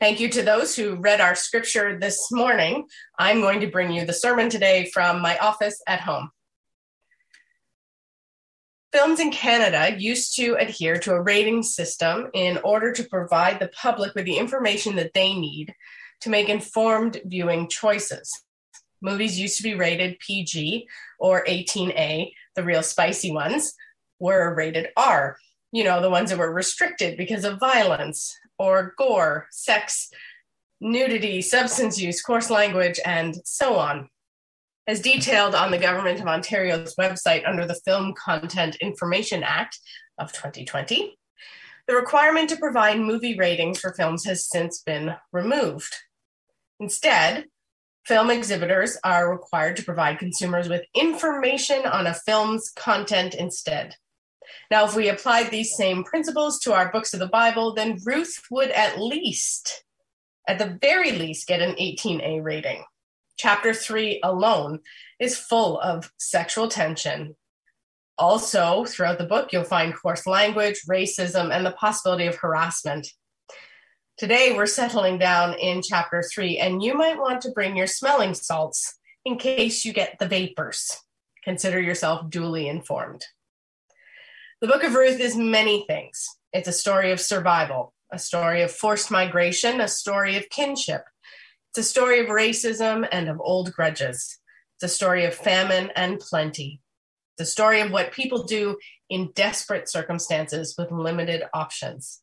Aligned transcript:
Thank 0.00 0.20
you 0.20 0.28
to 0.28 0.42
those 0.42 0.76
who 0.76 0.94
read 0.94 1.20
our 1.20 1.34
scripture 1.34 1.98
this 1.98 2.30
morning. 2.30 2.86
I'm 3.18 3.40
going 3.40 3.58
to 3.62 3.66
bring 3.66 3.90
you 3.90 4.06
the 4.06 4.12
sermon 4.12 4.48
today 4.48 4.88
from 4.94 5.20
my 5.20 5.36
office 5.38 5.82
at 5.88 6.02
home. 6.02 6.30
Films 8.92 9.18
in 9.18 9.32
Canada 9.32 9.98
used 9.98 10.36
to 10.36 10.54
adhere 10.54 11.00
to 11.00 11.14
a 11.14 11.20
rating 11.20 11.64
system 11.64 12.28
in 12.32 12.58
order 12.58 12.92
to 12.92 13.02
provide 13.08 13.58
the 13.58 13.72
public 13.76 14.14
with 14.14 14.24
the 14.24 14.38
information 14.38 14.94
that 14.94 15.14
they 15.14 15.34
need 15.34 15.74
to 16.20 16.30
make 16.30 16.48
informed 16.48 17.20
viewing 17.24 17.68
choices. 17.68 18.44
Movies 19.02 19.38
used 19.38 19.56
to 19.56 19.64
be 19.64 19.74
rated 19.74 20.20
PG 20.20 20.86
or 21.18 21.44
18A, 21.44 22.30
the 22.54 22.62
real 22.62 22.84
spicy 22.84 23.32
ones 23.32 23.74
were 24.20 24.54
rated 24.54 24.90
R, 24.96 25.36
you 25.72 25.82
know, 25.82 26.00
the 26.00 26.08
ones 26.08 26.30
that 26.30 26.38
were 26.38 26.54
restricted 26.54 27.16
because 27.16 27.44
of 27.44 27.58
violence 27.58 28.32
or 28.58 28.94
gore, 28.98 29.46
sex, 29.50 30.10
nudity, 30.80 31.42
substance 31.42 32.00
use, 32.00 32.22
coarse 32.22 32.50
language, 32.50 33.00
and 33.04 33.36
so 33.44 33.76
on. 33.76 34.08
As 34.86 35.00
detailed 35.00 35.54
on 35.54 35.70
the 35.70 35.78
Government 35.78 36.20
of 36.20 36.26
Ontario's 36.26 36.94
website 36.96 37.46
under 37.46 37.66
the 37.66 37.78
Film 37.84 38.14
Content 38.14 38.76
Information 38.76 39.42
Act 39.42 39.78
of 40.18 40.32
2020, 40.32 41.18
the 41.86 41.94
requirement 41.94 42.48
to 42.50 42.56
provide 42.56 42.98
movie 42.98 43.36
ratings 43.38 43.80
for 43.80 43.94
films 43.94 44.24
has 44.24 44.48
since 44.48 44.82
been 44.82 45.14
removed. 45.32 45.94
Instead, 46.80 47.46
film 48.06 48.30
exhibitors 48.30 48.96
are 49.04 49.30
required 49.30 49.76
to 49.76 49.84
provide 49.84 50.18
consumers 50.18 50.68
with 50.68 50.84
information 50.94 51.84
on 51.86 52.06
a 52.06 52.14
film's 52.14 52.70
content 52.70 53.34
instead. 53.34 53.94
Now, 54.70 54.84
if 54.84 54.94
we 54.94 55.08
applied 55.08 55.50
these 55.50 55.76
same 55.76 56.04
principles 56.04 56.58
to 56.60 56.72
our 56.72 56.90
books 56.92 57.14
of 57.14 57.20
the 57.20 57.28
Bible, 57.28 57.74
then 57.74 57.98
Ruth 58.04 58.42
would 58.50 58.70
at 58.70 59.00
least, 59.00 59.84
at 60.46 60.58
the 60.58 60.78
very 60.80 61.12
least, 61.12 61.46
get 61.46 61.60
an 61.60 61.74
18A 61.76 62.42
rating. 62.42 62.84
Chapter 63.38 63.72
3 63.72 64.20
alone 64.22 64.80
is 65.20 65.38
full 65.38 65.78
of 65.80 66.10
sexual 66.18 66.68
tension. 66.68 67.36
Also, 68.18 68.84
throughout 68.84 69.18
the 69.18 69.26
book, 69.26 69.52
you'll 69.52 69.62
find 69.62 69.94
coarse 69.94 70.26
language, 70.26 70.80
racism, 70.88 71.54
and 71.54 71.64
the 71.64 71.70
possibility 71.70 72.26
of 72.26 72.34
harassment. 72.36 73.06
Today, 74.16 74.52
we're 74.56 74.66
settling 74.66 75.18
down 75.18 75.54
in 75.54 75.80
chapter 75.80 76.24
3, 76.34 76.58
and 76.58 76.82
you 76.82 76.94
might 76.94 77.20
want 77.20 77.40
to 77.42 77.52
bring 77.52 77.76
your 77.76 77.86
smelling 77.86 78.34
salts 78.34 78.98
in 79.24 79.38
case 79.38 79.84
you 79.84 79.92
get 79.92 80.18
the 80.18 80.26
vapors. 80.26 80.98
Consider 81.44 81.80
yourself 81.80 82.28
duly 82.28 82.66
informed. 82.66 83.24
The 84.60 84.66
Book 84.66 84.82
of 84.82 84.94
Ruth 84.94 85.20
is 85.20 85.36
many 85.36 85.84
things. 85.86 86.26
It's 86.52 86.66
a 86.66 86.72
story 86.72 87.12
of 87.12 87.20
survival, 87.20 87.94
a 88.12 88.18
story 88.18 88.62
of 88.62 88.72
forced 88.72 89.08
migration, 89.08 89.80
a 89.80 89.86
story 89.86 90.36
of 90.36 90.48
kinship. 90.50 91.04
It's 91.70 91.86
a 91.86 91.88
story 91.88 92.18
of 92.18 92.26
racism 92.26 93.06
and 93.12 93.28
of 93.28 93.40
old 93.40 93.72
grudges. 93.72 94.40
It's 94.74 94.92
a 94.92 94.96
story 94.96 95.24
of 95.26 95.34
famine 95.36 95.92
and 95.94 96.18
plenty. 96.18 96.80
A 97.38 97.44
story 97.44 97.82
of 97.82 97.92
what 97.92 98.10
people 98.10 98.42
do 98.42 98.78
in 99.08 99.30
desperate 99.36 99.88
circumstances 99.88 100.74
with 100.76 100.90
limited 100.90 101.44
options. 101.54 102.20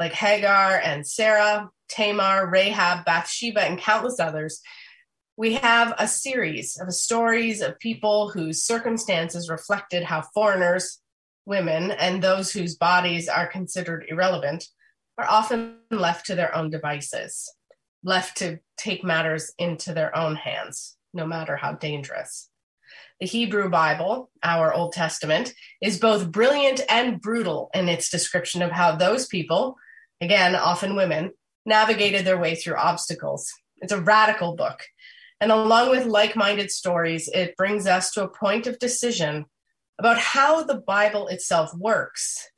Like 0.00 0.14
Hagar 0.14 0.80
and 0.82 1.06
Sarah, 1.06 1.70
Tamar, 1.88 2.50
Rahab, 2.50 3.04
Bathsheba, 3.04 3.62
and 3.62 3.78
countless 3.78 4.18
others, 4.18 4.60
we 5.36 5.52
have 5.52 5.94
a 5.96 6.08
series 6.08 6.76
of 6.80 6.92
stories 6.92 7.60
of 7.60 7.78
people 7.78 8.30
whose 8.30 8.64
circumstances 8.64 9.48
reflected 9.48 10.02
how 10.02 10.22
foreigners, 10.34 11.00
women 11.48 11.90
and 11.90 12.22
those 12.22 12.52
whose 12.52 12.76
bodies 12.76 13.28
are 13.28 13.46
considered 13.46 14.04
irrelevant 14.08 14.66
are 15.16 15.26
often 15.26 15.78
left 15.90 16.26
to 16.26 16.34
their 16.34 16.54
own 16.54 16.70
devices, 16.70 17.50
left 18.04 18.36
to 18.36 18.60
take 18.76 19.02
matters 19.02 19.52
into 19.58 19.92
their 19.92 20.16
own 20.16 20.36
hands, 20.36 20.96
no 21.12 21.26
matter 21.26 21.56
how 21.56 21.72
dangerous. 21.72 22.50
The 23.18 23.26
Hebrew 23.26 23.68
Bible, 23.68 24.30
our 24.44 24.72
Old 24.72 24.92
Testament, 24.92 25.52
is 25.82 25.98
both 25.98 26.30
brilliant 26.30 26.82
and 26.88 27.20
brutal 27.20 27.70
in 27.74 27.88
its 27.88 28.10
description 28.10 28.62
of 28.62 28.70
how 28.70 28.94
those 28.94 29.26
people, 29.26 29.76
again, 30.20 30.54
often 30.54 30.94
women, 30.94 31.32
navigated 31.66 32.24
their 32.24 32.38
way 32.38 32.54
through 32.54 32.76
obstacles. 32.76 33.50
It's 33.78 33.92
a 33.92 34.00
radical 34.00 34.54
book. 34.54 34.82
And 35.40 35.50
along 35.50 35.90
with 35.90 36.06
like 36.06 36.36
minded 36.36 36.70
stories, 36.70 37.28
it 37.28 37.56
brings 37.56 37.86
us 37.86 38.12
to 38.12 38.24
a 38.24 38.28
point 38.28 38.66
of 38.66 38.78
decision 38.78 39.46
about 39.98 40.18
how 40.18 40.62
the 40.62 40.76
Bible 40.86 41.28
itself 41.28 41.72
works 41.74 42.48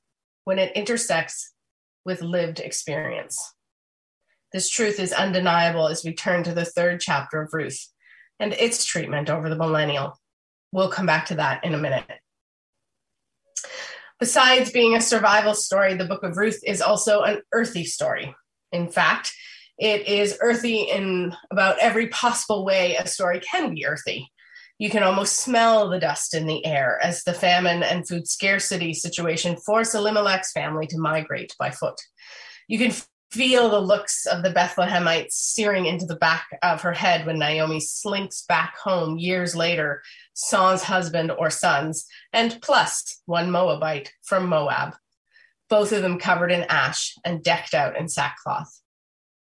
when 0.45 0.59
it 0.59 0.77
intersects 0.77 1.53
with 2.05 2.23
lived 2.23 2.61
experience. 2.61 3.55
This 4.53 4.69
truth 4.69 4.99
is 4.99 5.13
undeniable 5.13 5.87
as 5.89 6.05
we 6.05 6.13
turn 6.13 6.43
to 6.45 6.55
the 6.55 6.65
third 6.65 7.01
chapter 7.01 7.41
of 7.43 7.51
Ruth 7.53 7.89
and 8.41 8.53
its 8.55 8.85
treatment 8.85 9.31
over 9.31 9.49
the 9.49 9.57
millennial. 9.57 10.19
We'll 10.73 10.91
come 10.91 11.07
back 11.07 11.27
to 11.27 11.37
that 11.37 11.65
in 11.65 11.75
a 11.75 11.79
minute. 11.79 12.05
Besides 14.19 14.71
being 14.71 14.95
a 14.95 15.01
survival 15.01 15.55
story, 15.55 15.95
the 15.95 16.05
book 16.05 16.23
of 16.23 16.37
Ruth 16.37 16.61
is 16.65 16.83
also 16.83 17.23
an 17.23 17.41
earthy 17.53 17.85
story. 17.85 18.35
In 18.73 18.89
fact, 18.89 19.33
it 19.79 20.07
is 20.07 20.37
earthy 20.43 20.83
in 20.83 21.35
about 21.51 21.79
every 21.81 22.09
possible 22.09 22.65
way 22.65 22.97
a 22.97 23.07
story 23.07 23.41
can 23.41 23.75
be 23.75 23.87
earthy. 23.87 24.31
You 24.81 24.89
can 24.89 25.03
almost 25.03 25.37
smell 25.37 25.91
the 25.91 26.01
dust 26.01 26.33
in 26.33 26.47
the 26.47 26.65
air 26.65 26.99
as 27.03 27.23
the 27.23 27.35
famine 27.35 27.83
and 27.83 28.09
food 28.09 28.27
scarcity 28.27 28.95
situation 28.95 29.59
force 29.59 29.95
Elimelech's 29.95 30.53
family 30.53 30.87
to 30.87 30.97
migrate 30.99 31.55
by 31.59 31.71
foot. 31.71 32.01
You 32.67 32.79
can 32.79 32.95
feel 33.31 33.69
the 33.69 33.79
looks 33.79 34.25
of 34.25 34.43
the 34.43 34.49
Bethlehemites 34.49 35.33
searing 35.33 35.85
into 35.85 36.07
the 36.07 36.17
back 36.17 36.47
of 36.63 36.81
her 36.81 36.95
head 36.95 37.27
when 37.27 37.39
Naomi 37.39 37.79
slinks 37.79 38.47
back 38.49 38.75
home 38.79 39.19
years 39.19 39.55
later, 39.55 40.03
sans 40.33 40.83
husband 40.83 41.31
or 41.31 41.51
sons, 41.51 42.07
and 42.33 42.59
plus 42.63 43.21
one 43.27 43.51
Moabite 43.51 44.15
from 44.23 44.47
Moab, 44.49 44.95
both 45.69 45.93
of 45.93 46.01
them 46.01 46.19
covered 46.19 46.51
in 46.51 46.65
ash 46.71 47.15
and 47.23 47.45
decked 47.45 47.75
out 47.75 47.99
in 47.99 48.09
sackcloth. 48.09 48.81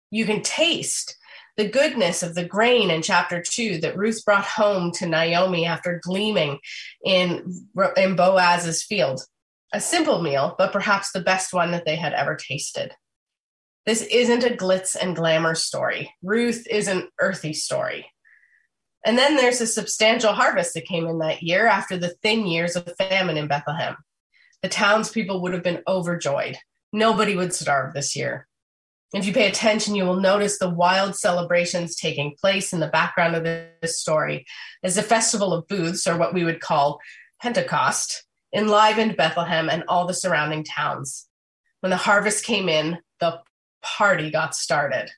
You 0.09 0.23
can 0.23 0.41
taste 0.41 1.16
the 1.57 1.67
goodness 1.67 2.21
of 2.21 2.35
the 2.35 2.45
grain 2.45 2.91
in 2.91 3.01
chapter 3.01 3.41
two 3.41 3.79
that 3.79 3.97
Ruth 3.97 4.23
brought 4.23 4.45
home 4.45 4.91
to 4.93 5.07
Naomi 5.07 5.65
after 5.65 5.99
gleaning 6.03 6.59
in, 7.03 7.67
in 7.97 8.15
Boaz's 8.15 8.83
field. 8.83 9.21
A 9.73 9.81
simple 9.81 10.21
meal, 10.21 10.55
but 10.57 10.71
perhaps 10.71 11.11
the 11.11 11.19
best 11.19 11.53
one 11.53 11.71
that 11.71 11.83
they 11.83 11.97
had 11.97 12.13
ever 12.13 12.35
tasted. 12.35 12.93
This 13.85 14.01
isn't 14.03 14.43
a 14.43 14.55
glitz 14.55 14.95
and 14.95 15.15
glamour 15.15 15.55
story. 15.55 16.13
Ruth 16.21 16.65
is 16.69 16.87
an 16.87 17.09
earthy 17.19 17.53
story. 17.53 18.11
And 19.05 19.17
then 19.17 19.35
there's 19.35 19.61
a 19.61 19.67
substantial 19.67 20.33
harvest 20.33 20.73
that 20.73 20.85
came 20.85 21.07
in 21.07 21.19
that 21.19 21.41
year 21.41 21.67
after 21.67 21.97
the 21.97 22.15
thin 22.21 22.45
years 22.45 22.75
of 22.75 22.89
famine 22.97 23.37
in 23.37 23.47
Bethlehem. 23.47 23.95
The 24.61 24.69
townspeople 24.69 25.41
would 25.41 25.53
have 25.53 25.63
been 25.63 25.83
overjoyed. 25.87 26.57
Nobody 26.93 27.35
would 27.35 27.53
starve 27.53 27.93
this 27.93 28.15
year. 28.15 28.46
If 29.13 29.25
you 29.25 29.33
pay 29.33 29.47
attention, 29.47 29.95
you 29.95 30.03
will 30.03 30.19
notice 30.19 30.59
the 30.59 30.69
wild 30.69 31.15
celebrations 31.15 31.95
taking 31.95 32.35
place 32.39 32.73
in 32.73 32.81
the 32.81 32.89
background 32.89 33.35
of 33.35 33.43
this 33.43 33.99
story 33.99 34.45
as 34.83 34.97
a 34.97 35.03
festival 35.03 35.53
of 35.53 35.67
booths, 35.67 36.05
or 36.05 36.17
what 36.17 36.33
we 36.33 36.43
would 36.43 36.59
call 36.59 36.99
Pentecost, 37.41 38.25
enlivened 38.53 39.15
Bethlehem 39.15 39.69
and 39.69 39.83
all 39.87 40.07
the 40.07 40.13
surrounding 40.13 40.65
towns. 40.65 41.27
When 41.79 41.89
the 41.89 41.95
harvest 41.97 42.43
came 42.43 42.67
in, 42.67 42.97
the 43.19 43.39
party 43.81 44.29
got 44.29 44.55
started. 44.55 45.09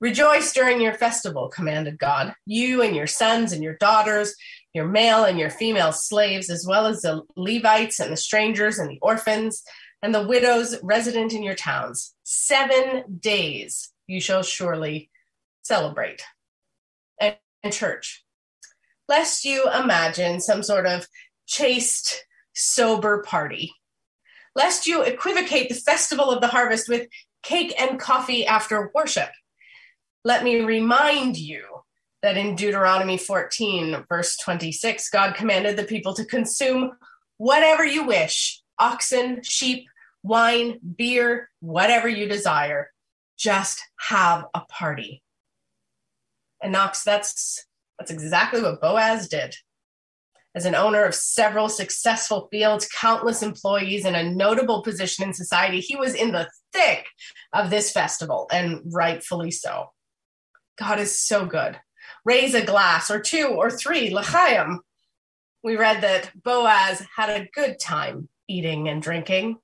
Rejoice 0.00 0.52
during 0.52 0.80
your 0.80 0.94
festival, 0.94 1.48
commanded 1.48 1.98
God, 1.98 2.34
you 2.44 2.82
and 2.82 2.94
your 2.94 3.06
sons 3.06 3.52
and 3.52 3.62
your 3.62 3.76
daughters, 3.76 4.34
your 4.74 4.86
male 4.86 5.24
and 5.24 5.38
your 5.38 5.50
female 5.50 5.92
slaves, 5.92 6.50
as 6.50 6.66
well 6.68 6.86
as 6.86 7.02
the 7.02 7.22
Levites 7.36 8.00
and 8.00 8.12
the 8.12 8.16
strangers 8.16 8.78
and 8.78 8.90
the 8.90 8.98
orphans 9.00 9.62
and 10.02 10.14
the 10.14 10.26
widows 10.26 10.76
resident 10.82 11.32
in 11.32 11.42
your 11.42 11.54
towns. 11.54 12.14
Seven 12.24 13.18
days 13.20 13.92
you 14.06 14.20
shall 14.20 14.42
surely 14.42 15.10
celebrate. 15.62 16.22
And, 17.20 17.36
and 17.62 17.72
church, 17.72 18.24
lest 19.08 19.44
you 19.44 19.64
imagine 19.72 20.40
some 20.40 20.62
sort 20.62 20.86
of 20.86 21.06
chaste, 21.46 22.24
sober 22.54 23.22
party, 23.22 23.72
lest 24.56 24.86
you 24.86 25.02
equivocate 25.02 25.68
the 25.68 25.74
festival 25.74 26.30
of 26.30 26.40
the 26.40 26.48
harvest 26.48 26.88
with 26.88 27.08
cake 27.42 27.74
and 27.80 27.98
coffee 27.98 28.44
after 28.44 28.90
worship. 28.94 29.30
Let 30.24 30.44
me 30.44 30.60
remind 30.60 31.36
you 31.36 31.64
that 32.22 32.36
in 32.36 32.54
Deuteronomy 32.54 33.18
14, 33.18 34.04
verse 34.08 34.36
26, 34.36 35.10
God 35.10 35.34
commanded 35.34 35.76
the 35.76 35.84
people 35.84 36.14
to 36.14 36.24
consume 36.24 36.92
whatever 37.38 37.84
you 37.84 38.04
wish 38.04 38.62
oxen, 38.78 39.42
sheep, 39.42 39.86
wine, 40.22 40.78
beer, 40.96 41.50
whatever 41.60 42.08
you 42.08 42.28
desire. 42.28 42.90
Just 43.36 43.82
have 43.98 44.44
a 44.54 44.60
party. 44.60 45.22
And 46.62 46.72
Knox, 46.72 47.02
that's 47.02 47.66
that's 47.98 48.10
exactly 48.10 48.62
what 48.62 48.80
Boaz 48.80 49.28
did. 49.28 49.56
As 50.54 50.66
an 50.66 50.74
owner 50.74 51.04
of 51.04 51.14
several 51.14 51.68
successful 51.68 52.48
fields, 52.50 52.88
countless 53.00 53.42
employees, 53.42 54.04
and 54.04 54.14
a 54.14 54.30
notable 54.30 54.82
position 54.82 55.24
in 55.24 55.32
society, 55.32 55.80
he 55.80 55.96
was 55.96 56.14
in 56.14 56.32
the 56.32 56.48
thick 56.72 57.06
of 57.52 57.70
this 57.70 57.90
festival, 57.90 58.48
and 58.52 58.80
rightfully 58.84 59.50
so. 59.50 59.86
God 60.78 60.98
is 60.98 61.18
so 61.18 61.46
good. 61.46 61.78
Raise 62.24 62.54
a 62.54 62.64
glass 62.64 63.10
or 63.10 63.20
two 63.20 63.46
or 63.46 63.70
three, 63.70 64.10
l'chaim. 64.10 64.80
We 65.64 65.76
read 65.76 66.02
that 66.02 66.30
Boaz 66.42 67.06
had 67.16 67.30
a 67.30 67.48
good 67.54 67.78
time 67.80 68.28
eating 68.48 68.88
and 68.88 69.00
drinking 69.00 69.56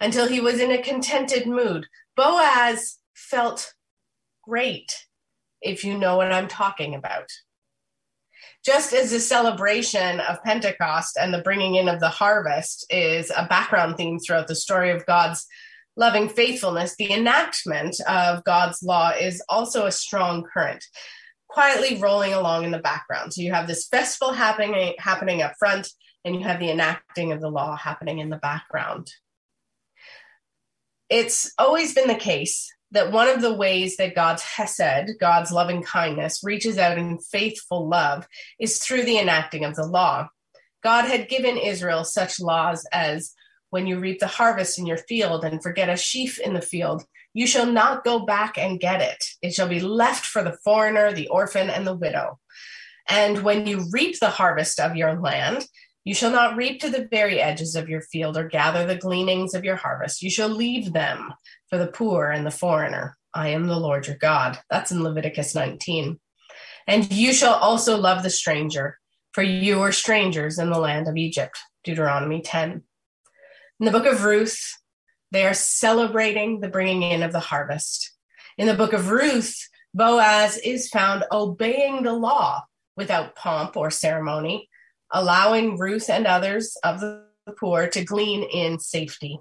until 0.00 0.28
he 0.28 0.40
was 0.40 0.60
in 0.60 0.70
a 0.70 0.82
contented 0.82 1.46
mood. 1.46 1.86
Boaz 2.16 2.98
felt 3.14 3.74
great, 4.42 5.06
if 5.60 5.84
you 5.84 5.98
know 5.98 6.16
what 6.16 6.32
I'm 6.32 6.48
talking 6.48 6.94
about. 6.94 7.28
Just 8.64 8.92
as 8.92 9.10
the 9.10 9.20
celebration 9.20 10.20
of 10.20 10.42
Pentecost 10.42 11.16
and 11.20 11.32
the 11.32 11.42
bringing 11.42 11.76
in 11.76 11.88
of 11.88 12.00
the 12.00 12.08
harvest 12.08 12.84
is 12.90 13.30
a 13.36 13.46
background 13.46 13.96
theme 13.96 14.18
throughout 14.18 14.48
the 14.48 14.56
story 14.56 14.90
of 14.90 15.06
God's 15.06 15.46
loving 15.96 16.28
faithfulness, 16.28 16.96
the 16.96 17.12
enactment 17.12 17.96
of 18.08 18.44
God's 18.44 18.82
law 18.82 19.10
is 19.10 19.42
also 19.48 19.86
a 19.86 19.92
strong 19.92 20.44
current, 20.44 20.84
quietly 21.48 21.96
rolling 21.98 22.32
along 22.32 22.64
in 22.64 22.70
the 22.70 22.78
background. 22.78 23.32
So 23.32 23.40
you 23.40 23.52
have 23.52 23.66
this 23.66 23.86
festival 23.86 24.32
happening 24.32 24.94
happening 24.98 25.42
up 25.42 25.54
front, 25.58 25.88
and 26.24 26.34
you 26.34 26.42
have 26.42 26.58
the 26.58 26.70
enacting 26.70 27.32
of 27.32 27.40
the 27.40 27.48
law 27.48 27.76
happening 27.76 28.18
in 28.18 28.30
the 28.30 28.36
background. 28.36 29.10
It's 31.08 31.52
always 31.58 31.94
been 31.94 32.08
the 32.08 32.14
case 32.14 32.72
that 32.90 33.12
one 33.12 33.28
of 33.28 33.40
the 33.40 33.54
ways 33.54 33.96
that 33.96 34.14
God's 34.14 34.42
hesed, 34.42 35.18
God's 35.20 35.52
loving 35.52 35.82
kindness, 35.82 36.42
reaches 36.42 36.78
out 36.78 36.98
in 36.98 37.18
faithful 37.18 37.88
love 37.88 38.26
is 38.58 38.78
through 38.78 39.04
the 39.04 39.18
enacting 39.18 39.64
of 39.64 39.74
the 39.74 39.86
law. 39.86 40.28
God 40.82 41.04
had 41.04 41.28
given 41.28 41.56
Israel 41.56 42.04
such 42.04 42.40
laws 42.40 42.86
as 42.92 43.32
when 43.70 43.86
you 43.86 43.98
reap 43.98 44.20
the 44.20 44.26
harvest 44.26 44.78
in 44.78 44.86
your 44.86 44.98
field 44.98 45.44
and 45.44 45.62
forget 45.62 45.88
a 45.88 45.96
sheaf 45.96 46.38
in 46.38 46.54
the 46.54 46.62
field, 46.62 47.04
you 47.34 47.46
shall 47.46 47.66
not 47.66 48.04
go 48.04 48.24
back 48.24 48.56
and 48.56 48.80
get 48.80 49.02
it. 49.02 49.22
It 49.42 49.52
shall 49.52 49.68
be 49.68 49.80
left 49.80 50.24
for 50.24 50.42
the 50.42 50.56
foreigner, 50.64 51.12
the 51.12 51.28
orphan, 51.28 51.68
and 51.68 51.86
the 51.86 51.94
widow. 51.94 52.38
And 53.08 53.42
when 53.42 53.66
you 53.66 53.86
reap 53.92 54.18
the 54.18 54.30
harvest 54.30 54.80
of 54.80 54.96
your 54.96 55.20
land, 55.20 55.66
you 56.06 56.14
shall 56.14 56.30
not 56.30 56.56
reap 56.56 56.80
to 56.80 56.88
the 56.88 57.08
very 57.10 57.40
edges 57.40 57.74
of 57.74 57.88
your 57.88 58.00
field 58.00 58.36
or 58.36 58.48
gather 58.48 58.86
the 58.86 58.94
gleanings 58.94 59.54
of 59.54 59.64
your 59.64 59.74
harvest. 59.74 60.22
You 60.22 60.30
shall 60.30 60.48
leave 60.48 60.92
them 60.92 61.34
for 61.68 61.78
the 61.78 61.88
poor 61.88 62.30
and 62.30 62.46
the 62.46 62.52
foreigner. 62.52 63.16
I 63.34 63.48
am 63.48 63.66
the 63.66 63.76
Lord 63.76 64.06
your 64.06 64.16
God. 64.16 64.56
That's 64.70 64.92
in 64.92 65.02
Leviticus 65.02 65.56
19. 65.56 66.20
And 66.86 67.12
you 67.12 67.32
shall 67.32 67.54
also 67.54 67.96
love 67.96 68.22
the 68.22 68.30
stranger, 68.30 68.98
for 69.32 69.42
you 69.42 69.80
are 69.82 69.90
strangers 69.90 70.60
in 70.60 70.70
the 70.70 70.78
land 70.78 71.08
of 71.08 71.16
Egypt. 71.16 71.58
Deuteronomy 71.82 72.40
10. 72.40 72.84
In 73.80 73.84
the 73.84 73.90
book 73.90 74.06
of 74.06 74.22
Ruth, 74.22 74.78
they 75.32 75.44
are 75.44 75.54
celebrating 75.54 76.60
the 76.60 76.68
bringing 76.68 77.02
in 77.02 77.24
of 77.24 77.32
the 77.32 77.40
harvest. 77.40 78.12
In 78.56 78.68
the 78.68 78.74
book 78.74 78.92
of 78.92 79.10
Ruth, 79.10 79.56
Boaz 79.92 80.56
is 80.58 80.88
found 80.88 81.24
obeying 81.32 82.04
the 82.04 82.12
law 82.12 82.62
without 82.96 83.34
pomp 83.34 83.76
or 83.76 83.90
ceremony, 83.90 84.68
allowing 85.12 85.78
Ruth 85.78 86.10
and 86.10 86.26
others 86.26 86.76
of 86.82 87.00
the 87.00 87.26
poor 87.58 87.88
to 87.88 88.04
glean 88.04 88.42
in 88.42 88.78
safety. 88.78 89.38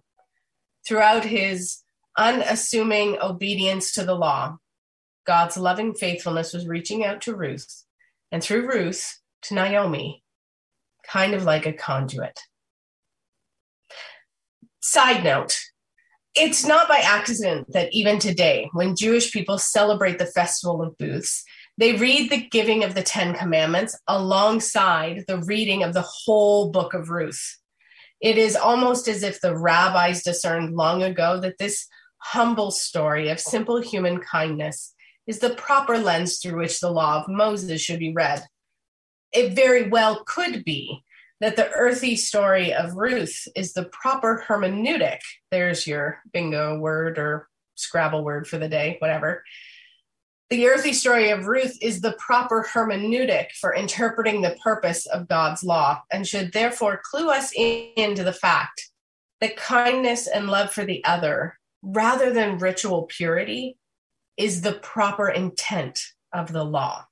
Throughout 0.87 1.25
his 1.25 1.81
unassuming 2.17 3.17
obedience 3.21 3.91
to 3.93 4.03
the 4.03 4.15
law, 4.15 4.57
God's 5.25 5.57
loving 5.57 5.93
faithfulness 5.93 6.53
was 6.53 6.67
reaching 6.67 7.03
out 7.03 7.21
to 7.21 7.35
Ruth, 7.35 7.83
and 8.31 8.43
through 8.43 8.67
Ruth 8.67 9.19
to 9.43 9.55
Naomi, 9.55 10.23
kind 11.07 11.33
of 11.33 11.43
like 11.43 11.65
a 11.65 11.73
conduit. 11.73 12.39
Side 14.81 15.23
note 15.23 15.57
it's 16.35 16.65
not 16.65 16.89
by 16.89 16.97
accident 16.97 17.71
that 17.71 17.89
even 17.93 18.19
today, 18.19 18.69
when 18.73 18.95
Jewish 18.95 19.31
people 19.31 19.57
celebrate 19.57 20.19
the 20.19 20.25
Festival 20.25 20.81
of 20.81 20.97
Booths, 20.97 21.45
they 21.77 21.93
read 21.93 22.29
the 22.29 22.47
giving 22.49 22.83
of 22.83 22.95
the 22.95 23.03
Ten 23.03 23.33
Commandments 23.33 23.97
alongside 24.07 25.23
the 25.27 25.39
reading 25.39 25.83
of 25.83 25.93
the 25.93 26.05
whole 26.05 26.71
book 26.71 26.93
of 26.93 27.09
Ruth. 27.09 27.57
It 28.21 28.37
is 28.37 28.55
almost 28.55 29.07
as 29.07 29.23
if 29.23 29.41
the 29.41 29.57
rabbis 29.57 30.23
discerned 30.23 30.75
long 30.75 31.03
ago 31.03 31.39
that 31.41 31.57
this 31.57 31.87
humble 32.17 32.71
story 32.71 33.29
of 33.29 33.39
simple 33.39 33.81
human 33.81 34.19
kindness 34.19 34.93
is 35.27 35.39
the 35.39 35.51
proper 35.51 35.97
lens 35.97 36.39
through 36.39 36.59
which 36.59 36.79
the 36.79 36.91
law 36.91 37.21
of 37.21 37.27
Moses 37.27 37.81
should 37.81 37.99
be 37.99 38.13
read. 38.13 38.45
It 39.33 39.53
very 39.53 39.89
well 39.89 40.23
could 40.25 40.63
be 40.63 41.03
that 41.41 41.57
the 41.57 41.69
earthy 41.71 42.15
story 42.15 42.73
of 42.73 42.95
Ruth 42.95 43.47
is 43.55 43.73
the 43.73 43.85
proper 43.85 44.43
hermeneutic. 44.47 45.19
There's 45.51 45.85
your 45.85 46.21
bingo 46.31 46.79
word 46.79 47.17
or 47.17 47.49
Scrabble 47.75 48.23
word 48.23 48.47
for 48.47 48.57
the 48.57 48.69
day, 48.69 48.95
whatever. 48.99 49.43
The 50.51 50.67
earthy 50.67 50.93
story 50.93 51.31
of 51.31 51.47
Ruth 51.47 51.75
is 51.81 52.01
the 52.01 52.13
proper 52.19 52.67
hermeneutic 52.71 53.51
for 53.59 53.73
interpreting 53.73 54.41
the 54.41 54.55
purpose 54.63 55.07
of 55.07 55.27
God's 55.27 55.63
law 55.63 56.03
and 56.11 56.27
should 56.27 56.53
therefore 56.53 57.01
clue 57.03 57.31
us 57.31 57.51
in, 57.55 57.89
into 57.97 58.23
the 58.23 58.31
fact 58.31 58.91
that 59.41 59.57
kindness 59.57 60.27
and 60.27 60.47
love 60.47 60.71
for 60.71 60.85
the 60.85 61.03
other, 61.03 61.57
rather 61.81 62.31
than 62.31 62.59
ritual 62.59 63.07
purity, 63.09 63.77
is 64.37 64.61
the 64.61 64.73
proper 64.73 65.29
intent 65.29 65.99
of 66.31 66.53
the 66.53 66.63
law. 66.63 67.05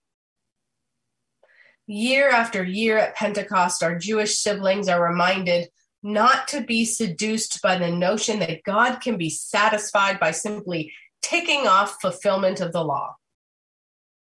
Year 1.88 2.30
after 2.30 2.64
year 2.64 3.00
at 3.00 3.16
Pentecost, 3.16 3.82
our 3.82 3.98
Jewish 3.98 4.38
siblings 4.38 4.88
are 4.88 5.04
reminded 5.04 5.70
not 6.04 6.48
to 6.50 6.62
be 6.62 6.86
seduced 6.86 7.64
by 7.64 7.78
the 7.78 7.90
notion 7.90 8.40
that 8.40 8.64
God 8.64 9.00
can 9.00 9.18
be 9.18 9.32
satisfied 9.32 10.20
by 10.20 10.32
simply 10.32 10.94
ticking 11.24 11.68
off 11.68 11.98
fulfillment 12.00 12.62
of 12.62 12.72
the 12.74 12.84
law. 12.84 13.16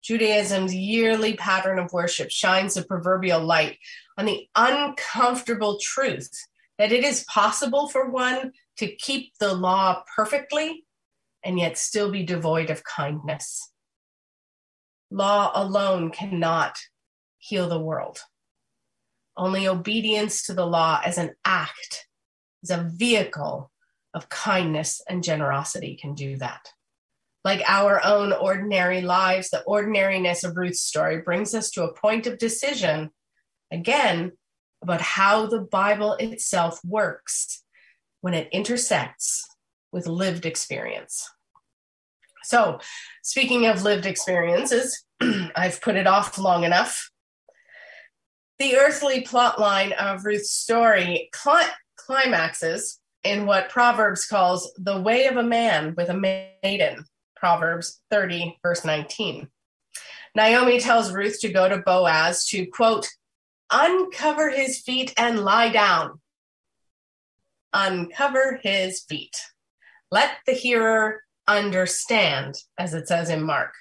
Judaism's 0.02 0.74
yearly 0.74 1.34
pattern 1.34 1.78
of 1.78 1.92
worship 1.92 2.30
shines 2.30 2.76
a 2.76 2.84
proverbial 2.84 3.40
light 3.40 3.78
on 4.16 4.26
the 4.26 4.48
uncomfortable 4.56 5.78
truth 5.80 6.30
that 6.78 6.92
it 6.92 7.04
is 7.04 7.24
possible 7.24 7.88
for 7.88 8.10
one 8.10 8.52
to 8.76 8.86
keep 8.86 9.32
the 9.38 9.52
law 9.52 10.02
perfectly 10.16 10.84
and 11.44 11.58
yet 11.58 11.76
still 11.76 12.10
be 12.10 12.22
devoid 12.22 12.70
of 12.70 12.84
kindness. 12.84 13.72
Law 15.10 15.50
alone 15.54 16.10
cannot 16.10 16.76
heal 17.38 17.68
the 17.68 17.80
world. 17.80 18.20
Only 19.36 19.68
obedience 19.68 20.44
to 20.46 20.54
the 20.54 20.66
law 20.66 21.00
as 21.04 21.18
an 21.18 21.34
act, 21.44 22.08
as 22.62 22.70
a 22.70 22.90
vehicle 22.92 23.70
of 24.14 24.28
kindness 24.28 25.00
and 25.08 25.22
generosity 25.22 25.96
can 26.00 26.14
do 26.14 26.36
that. 26.38 26.68
Like 27.48 27.62
our 27.66 28.04
own 28.04 28.34
ordinary 28.34 29.00
lives, 29.00 29.48
the 29.48 29.62
ordinariness 29.62 30.44
of 30.44 30.58
Ruth's 30.58 30.82
story 30.82 31.22
brings 31.22 31.54
us 31.54 31.70
to 31.70 31.84
a 31.84 31.94
point 31.94 32.26
of 32.26 32.36
decision, 32.36 33.08
again, 33.72 34.32
about 34.82 35.00
how 35.00 35.46
the 35.46 35.62
Bible 35.62 36.12
itself 36.20 36.78
works 36.84 37.64
when 38.20 38.34
it 38.34 38.50
intersects 38.52 39.48
with 39.92 40.06
lived 40.06 40.44
experience. 40.44 41.26
So, 42.42 42.80
speaking 43.22 43.64
of 43.64 43.82
lived 43.82 44.04
experiences, 44.04 45.02
I've 45.56 45.80
put 45.80 45.96
it 45.96 46.06
off 46.06 46.36
long 46.36 46.64
enough 46.64 47.08
the 48.58 48.76
earthly 48.76 49.22
plot 49.22 49.58
line 49.58 49.94
of 49.94 50.26
Ruth's 50.26 50.50
story 50.50 51.30
cl- 51.34 51.74
climaxes 51.96 53.00
in 53.24 53.46
what 53.46 53.70
Proverbs 53.70 54.26
calls 54.26 54.70
the 54.76 55.00
way 55.00 55.28
of 55.28 55.38
a 55.38 55.42
man 55.42 55.94
with 55.96 56.10
a 56.10 56.52
maiden, 56.62 57.06
Proverbs 57.38 58.00
30, 58.10 58.58
verse 58.62 58.84
19. 58.84 59.48
Naomi 60.34 60.80
tells 60.80 61.12
Ruth 61.12 61.40
to 61.40 61.52
go 61.52 61.68
to 61.68 61.78
Boaz 61.78 62.46
to, 62.46 62.66
quote, 62.66 63.08
uncover 63.72 64.50
his 64.50 64.80
feet 64.80 65.12
and 65.16 65.40
lie 65.40 65.68
down. 65.68 66.20
Uncover 67.72 68.60
his 68.62 69.00
feet. 69.00 69.36
Let 70.10 70.30
the 70.46 70.52
hearer 70.52 71.22
understand, 71.46 72.56
as 72.78 72.94
it 72.94 73.08
says 73.08 73.30
in 73.30 73.42
Mark. 73.42 73.74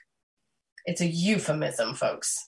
It's 0.86 1.02
a 1.02 1.08
euphemism, 1.08 1.96
folks. 1.96 2.48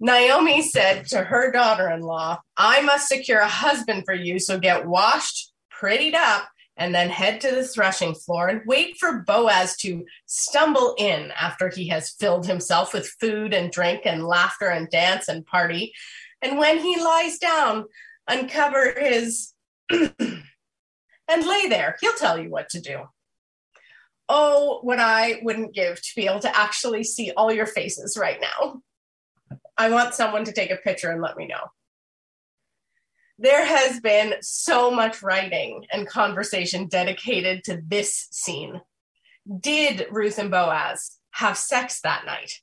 Naomi 0.00 0.62
said 0.62 1.06
to 1.08 1.18
her 1.18 1.52
daughter 1.52 1.90
in 1.90 2.00
law, 2.00 2.40
I 2.56 2.80
must 2.80 3.08
secure 3.08 3.40
a 3.40 3.48
husband 3.48 4.04
for 4.06 4.14
you, 4.14 4.38
so 4.38 4.58
get 4.58 4.86
washed, 4.86 5.52
prettied 5.70 6.14
up, 6.14 6.48
and 6.80 6.94
then 6.94 7.10
head 7.10 7.42
to 7.42 7.54
the 7.54 7.62
threshing 7.62 8.14
floor 8.14 8.48
and 8.48 8.62
wait 8.64 8.96
for 8.98 9.22
Boaz 9.26 9.76
to 9.76 10.06
stumble 10.24 10.94
in 10.98 11.30
after 11.38 11.68
he 11.68 11.88
has 11.88 12.12
filled 12.18 12.46
himself 12.46 12.94
with 12.94 13.14
food 13.20 13.52
and 13.52 13.70
drink 13.70 14.00
and 14.06 14.26
laughter 14.26 14.66
and 14.66 14.88
dance 14.88 15.28
and 15.28 15.44
party. 15.44 15.92
And 16.40 16.56
when 16.58 16.78
he 16.78 16.98
lies 16.98 17.38
down, 17.38 17.84
uncover 18.26 18.98
his 18.98 19.52
and 19.90 20.06
lay 21.28 21.68
there. 21.68 21.96
He'll 22.00 22.14
tell 22.14 22.40
you 22.40 22.48
what 22.48 22.70
to 22.70 22.80
do. 22.80 23.02
Oh, 24.30 24.80
what 24.82 24.98
I 24.98 25.40
wouldn't 25.42 25.74
give 25.74 26.00
to 26.00 26.10
be 26.16 26.26
able 26.26 26.40
to 26.40 26.56
actually 26.56 27.04
see 27.04 27.30
all 27.36 27.52
your 27.52 27.66
faces 27.66 28.16
right 28.18 28.40
now. 28.40 28.80
I 29.76 29.90
want 29.90 30.14
someone 30.14 30.44
to 30.44 30.52
take 30.52 30.70
a 30.70 30.76
picture 30.76 31.10
and 31.10 31.20
let 31.20 31.36
me 31.36 31.46
know. 31.46 31.60
There 33.42 33.64
has 33.64 34.00
been 34.00 34.34
so 34.42 34.90
much 34.90 35.22
writing 35.22 35.86
and 35.90 36.06
conversation 36.06 36.88
dedicated 36.88 37.64
to 37.64 37.80
this 37.82 38.28
scene. 38.30 38.82
Did 39.60 40.06
Ruth 40.10 40.38
and 40.38 40.50
Boaz 40.50 41.16
have 41.30 41.56
sex 41.56 42.02
that 42.02 42.26
night? 42.26 42.60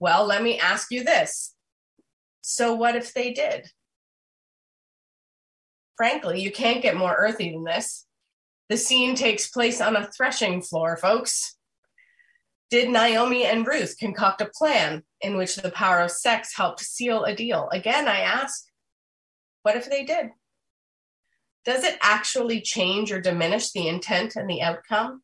Well, 0.00 0.26
let 0.26 0.42
me 0.42 0.58
ask 0.58 0.90
you 0.90 1.04
this. 1.04 1.54
So, 2.40 2.74
what 2.74 2.96
if 2.96 3.14
they 3.14 3.32
did? 3.32 3.70
Frankly, 5.96 6.40
you 6.40 6.50
can't 6.50 6.82
get 6.82 6.96
more 6.96 7.14
earthy 7.14 7.52
than 7.52 7.62
this. 7.62 8.04
The 8.68 8.78
scene 8.78 9.14
takes 9.14 9.46
place 9.46 9.80
on 9.80 9.94
a 9.94 10.10
threshing 10.10 10.60
floor, 10.60 10.96
folks. 10.96 11.56
Did 12.68 12.90
Naomi 12.90 13.44
and 13.44 13.64
Ruth 13.64 13.94
concoct 14.00 14.40
a 14.40 14.46
plan 14.46 15.04
in 15.20 15.36
which 15.36 15.54
the 15.54 15.70
power 15.70 16.00
of 16.00 16.10
sex 16.10 16.56
helped 16.56 16.80
seal 16.80 17.22
a 17.22 17.32
deal? 17.32 17.68
Again, 17.70 18.08
I 18.08 18.20
ask, 18.20 18.69
what 19.62 19.76
if 19.76 19.88
they 19.88 20.04
did? 20.04 20.30
Does 21.64 21.84
it 21.84 21.98
actually 22.00 22.60
change 22.60 23.12
or 23.12 23.20
diminish 23.20 23.72
the 23.72 23.88
intent 23.88 24.36
and 24.36 24.48
the 24.48 24.62
outcome? 24.62 25.22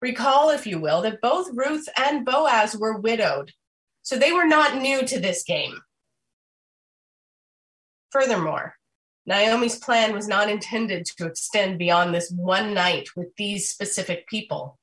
Recall, 0.00 0.50
if 0.50 0.66
you 0.66 0.78
will, 0.78 1.02
that 1.02 1.20
both 1.20 1.48
Ruth 1.52 1.88
and 1.96 2.24
Boaz 2.24 2.76
were 2.76 2.98
widowed, 2.98 3.52
so 4.02 4.16
they 4.16 4.32
were 4.32 4.46
not 4.46 4.80
new 4.80 5.04
to 5.06 5.18
this 5.18 5.42
game. 5.42 5.80
Furthermore, 8.10 8.74
Naomi's 9.26 9.78
plan 9.78 10.14
was 10.14 10.28
not 10.28 10.48
intended 10.48 11.04
to 11.04 11.26
extend 11.26 11.78
beyond 11.78 12.14
this 12.14 12.30
one 12.30 12.72
night 12.72 13.08
with 13.16 13.34
these 13.36 13.68
specific 13.68 14.26
people. 14.26 14.78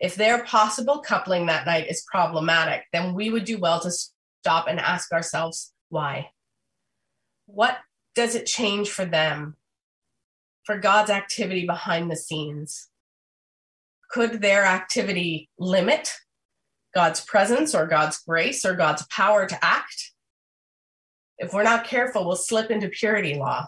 If 0.00 0.16
their 0.16 0.44
possible 0.44 1.00
coupling 1.00 1.46
that 1.46 1.66
night 1.66 1.88
is 1.88 2.04
problematic, 2.10 2.84
then 2.92 3.14
we 3.14 3.30
would 3.30 3.44
do 3.44 3.58
well 3.58 3.80
to 3.80 3.90
stop 3.90 4.66
and 4.68 4.80
ask 4.80 5.12
ourselves 5.12 5.72
why. 5.88 6.30
What 7.46 7.78
does 8.16 8.34
it 8.34 8.46
change 8.46 8.88
for 8.90 9.04
them? 9.04 9.54
For 10.64 10.78
God's 10.78 11.10
activity 11.10 11.66
behind 11.66 12.10
the 12.10 12.16
scenes? 12.16 12.88
Could 14.10 14.40
their 14.40 14.64
activity 14.64 15.50
limit 15.58 16.12
God's 16.94 17.20
presence 17.20 17.74
or 17.74 17.86
God's 17.86 18.18
grace 18.18 18.64
or 18.64 18.74
God's 18.74 19.06
power 19.08 19.46
to 19.46 19.64
act? 19.64 20.12
If 21.38 21.52
we're 21.52 21.62
not 21.62 21.86
careful, 21.86 22.26
we'll 22.26 22.36
slip 22.36 22.70
into 22.70 22.88
purity 22.88 23.34
law. 23.34 23.66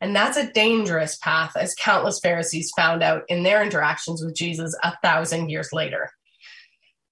And 0.00 0.14
that's 0.14 0.36
a 0.36 0.52
dangerous 0.52 1.16
path, 1.16 1.56
as 1.56 1.74
countless 1.76 2.20
Pharisees 2.20 2.72
found 2.76 3.02
out 3.02 3.22
in 3.28 3.44
their 3.44 3.62
interactions 3.62 4.22
with 4.22 4.34
Jesus 4.34 4.76
a 4.82 4.94
thousand 5.02 5.48
years 5.48 5.70
later. 5.72 6.10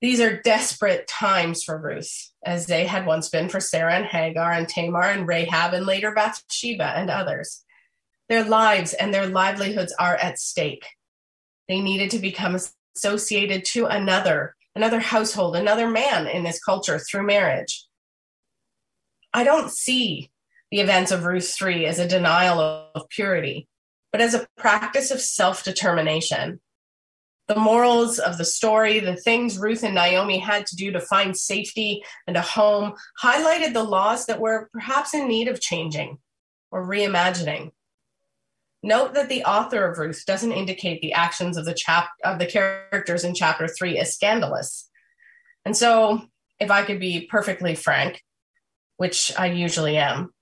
These 0.04 0.20
are 0.20 0.42
desperate 0.42 1.08
times 1.08 1.64
for 1.64 1.78
Ruth, 1.78 2.30
as 2.44 2.66
they 2.66 2.84
had 2.84 3.06
once 3.06 3.30
been 3.30 3.48
for 3.48 3.58
Sarah 3.58 3.94
and 3.94 4.04
Hagar 4.04 4.52
and 4.52 4.68
Tamar 4.68 5.04
and 5.04 5.26
Rahab 5.26 5.72
and 5.72 5.86
later 5.86 6.12
Bathsheba 6.12 6.92
and 6.94 7.08
others. 7.08 7.64
Their 8.28 8.44
lives 8.44 8.92
and 8.92 9.14
their 9.14 9.26
livelihoods 9.26 9.94
are 9.98 10.16
at 10.16 10.38
stake. 10.38 10.84
They 11.70 11.80
needed 11.80 12.10
to 12.10 12.18
become 12.18 12.54
associated 12.94 13.64
to 13.68 13.86
another, 13.86 14.54
another 14.76 15.00
household, 15.00 15.56
another 15.56 15.88
man 15.88 16.26
in 16.26 16.44
this 16.44 16.62
culture 16.62 16.98
through 16.98 17.26
marriage. 17.26 17.86
I 19.32 19.42
don't 19.42 19.72
see 19.72 20.30
the 20.70 20.80
events 20.80 21.12
of 21.12 21.24
Ruth 21.24 21.48
3 21.48 21.86
as 21.86 21.98
a 21.98 22.06
denial 22.06 22.60
of 22.94 23.08
purity, 23.08 23.68
but 24.12 24.20
as 24.20 24.34
a 24.34 24.46
practice 24.58 25.10
of 25.10 25.22
self 25.22 25.64
determination. 25.64 26.60
The 27.46 27.56
morals 27.56 28.18
of 28.18 28.38
the 28.38 28.44
story, 28.44 29.00
the 29.00 29.16
things 29.16 29.58
Ruth 29.58 29.82
and 29.82 29.94
Naomi 29.94 30.38
had 30.38 30.66
to 30.66 30.76
do 30.76 30.90
to 30.92 31.00
find 31.00 31.36
safety 31.36 32.02
and 32.26 32.36
a 32.36 32.42
home, 32.42 32.94
highlighted 33.22 33.74
the 33.74 33.82
laws 33.82 34.26
that 34.26 34.40
were 34.40 34.70
perhaps 34.72 35.12
in 35.12 35.28
need 35.28 35.48
of 35.48 35.60
changing 35.60 36.18
or 36.70 36.86
reimagining. 36.86 37.72
Note 38.82 39.14
that 39.14 39.28
the 39.28 39.44
author 39.44 39.86
of 39.86 39.98
Ruth 39.98 40.24
doesn't 40.26 40.52
indicate 40.52 41.00
the 41.00 41.12
actions 41.12 41.56
of 41.56 41.64
the 41.64 41.74
chap 41.74 42.08
of 42.24 42.38
the 42.38 42.46
characters 42.46 43.24
in 43.24 43.34
chapter 43.34 43.68
3 43.68 43.98
as 43.98 44.14
scandalous. 44.14 44.88
And 45.64 45.76
so, 45.76 46.22
if 46.60 46.70
I 46.70 46.82
could 46.82 47.00
be 47.00 47.26
perfectly 47.30 47.74
frank, 47.74 48.22
which 48.96 49.32
I 49.38 49.46
usually 49.46 49.96
am. 49.96 50.32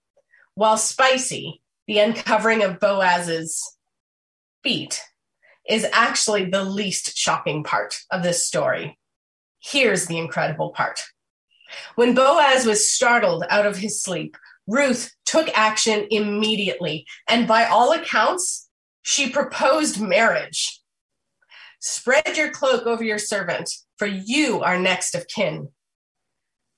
While 0.55 0.77
spicy, 0.77 1.63
the 1.87 1.99
uncovering 2.01 2.63
of 2.63 2.81
Boaz's 2.81 3.77
feet 4.63 5.03
is 5.69 5.87
actually 5.93 6.47
the 6.47 6.65
least 6.65 7.17
shocking 7.17 7.65
part 7.65 7.97
of 8.11 8.23
this 8.23 8.47
story. 8.47 8.99
Here's 9.61 10.07
the 10.07 10.19
incredible 10.19 10.71
part. 10.71 11.01
When 11.95 12.15
Boaz 12.15 12.67
was 12.67 12.91
startled 12.91 13.45
out 13.49 13.67
of 13.67 13.79
his 13.79 14.03
sleep, 14.03 14.37
Ruth 14.67 15.13
took 15.25 15.49
action 15.55 16.07
immediately, 16.11 17.07
and 17.29 17.49
by 17.49 17.65
all 17.65 17.93
accounts, 17.93 18.69
she 19.03 19.31
proposed 19.31 20.01
marriage. 20.01 20.81
Spread 21.81 22.37
your 22.37 22.51
cloak 22.51 22.87
over 22.87 23.03
your 23.03 23.19
servant, 23.19 23.71
for 23.97 24.07
you 24.07 24.63
are 24.63 24.79
next 24.79 25.15
of 25.15 25.27
kin. 25.27 25.69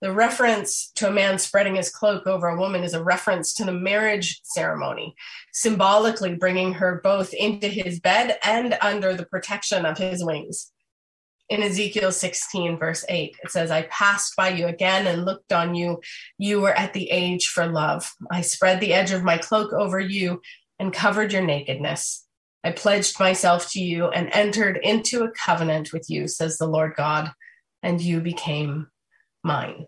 The 0.00 0.12
reference 0.12 0.90
to 0.96 1.08
a 1.08 1.12
man 1.12 1.38
spreading 1.38 1.76
his 1.76 1.90
cloak 1.90 2.26
over 2.26 2.48
a 2.48 2.58
woman 2.58 2.84
is 2.84 2.94
a 2.94 3.02
reference 3.02 3.54
to 3.54 3.64
the 3.64 3.72
marriage 3.72 4.40
ceremony, 4.44 5.14
symbolically 5.52 6.34
bringing 6.34 6.74
her 6.74 7.00
both 7.02 7.32
into 7.32 7.68
his 7.68 8.00
bed 8.00 8.38
and 8.44 8.76
under 8.82 9.14
the 9.14 9.26
protection 9.26 9.86
of 9.86 9.96
his 9.96 10.22
wings. 10.22 10.72
In 11.48 11.62
Ezekiel 11.62 12.10
16, 12.10 12.78
verse 12.78 13.04
8, 13.08 13.36
it 13.44 13.50
says, 13.50 13.70
I 13.70 13.82
passed 13.82 14.34
by 14.36 14.48
you 14.48 14.66
again 14.66 15.06
and 15.06 15.24
looked 15.24 15.52
on 15.52 15.74
you. 15.74 16.00
You 16.38 16.60
were 16.60 16.72
at 16.72 16.94
the 16.94 17.10
age 17.10 17.46
for 17.46 17.66
love. 17.66 18.10
I 18.30 18.40
spread 18.40 18.80
the 18.80 18.94
edge 18.94 19.12
of 19.12 19.22
my 19.22 19.38
cloak 19.38 19.72
over 19.72 20.00
you 20.00 20.40
and 20.78 20.92
covered 20.92 21.32
your 21.32 21.42
nakedness. 21.42 22.26
I 22.64 22.72
pledged 22.72 23.20
myself 23.20 23.70
to 23.72 23.80
you 23.80 24.08
and 24.08 24.30
entered 24.32 24.78
into 24.82 25.22
a 25.22 25.30
covenant 25.30 25.92
with 25.92 26.08
you, 26.08 26.28
says 26.28 26.56
the 26.56 26.66
Lord 26.66 26.94
God, 26.96 27.30
and 27.82 28.00
you 28.00 28.20
became 28.20 28.88
mine. 29.44 29.86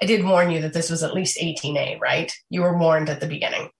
I 0.00 0.06
did 0.06 0.24
warn 0.24 0.50
you 0.50 0.62
that 0.62 0.72
this 0.72 0.90
was 0.90 1.02
at 1.02 1.14
least 1.14 1.38
18A, 1.38 2.00
right? 2.00 2.32
You 2.48 2.62
were 2.62 2.78
warned 2.78 3.10
at 3.10 3.20
the 3.20 3.26
beginning. 3.26 3.70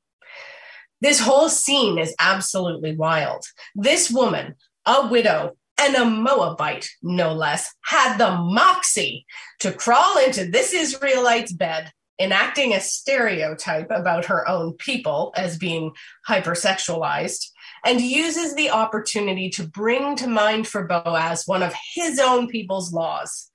This 1.01 1.21
whole 1.21 1.49
scene 1.49 1.99
is 1.99 2.15
absolutely 2.19 2.97
wild. 2.97 3.45
This 3.77 4.11
woman, 4.11 4.57
a 4.85 5.07
widow, 5.07 5.57
and 5.81 5.95
a 5.95 6.05
Moabite, 6.05 6.91
no 7.03 7.33
less, 7.33 7.73
had 7.85 8.19
the 8.19 8.33
moxie 8.33 9.25
to 9.61 9.73
crawl 9.73 10.19
into 10.19 10.45
this 10.45 10.73
Israelite's 10.73 11.53
bed, 11.53 11.93
enacting 12.21 12.75
a 12.75 12.81
stereotype 12.81 13.89
about 13.91 14.25
her 14.25 14.49
own 14.49 14.73
people 14.73 15.33
as 15.37 15.57
being 15.57 15.93
hypersexualized, 16.29 17.47
and 17.85 18.01
uses 18.01 18.57
the 18.57 18.71
opportunity 18.71 19.51
to 19.51 19.69
bring 19.69 20.17
to 20.17 20.27
mind 20.27 20.67
for 20.67 20.89
Boaz 20.89 21.45
one 21.47 21.63
of 21.63 21.73
his 21.95 22.19
own 22.19 22.49
people's 22.49 22.93
laws, 22.93 23.49